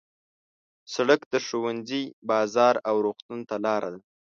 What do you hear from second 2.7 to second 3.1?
او